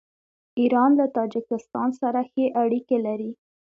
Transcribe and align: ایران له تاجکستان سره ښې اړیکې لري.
ایران 0.59 0.91
له 0.99 1.05
تاجکستان 1.17 1.89
سره 2.01 2.19
ښې 2.31 2.45
اړیکې 2.63 2.97
لري. 3.05 3.31